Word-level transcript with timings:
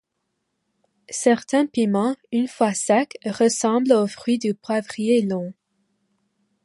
Certains 1.11 1.67
piments, 1.67 2.15
une 2.31 2.47
fois 2.47 2.73
secs, 2.73 3.15
ressemblent 3.23 3.93
au 3.93 4.07
fruit 4.07 4.39
du 4.39 4.55
poivrier 4.55 5.21
long. 5.21 5.53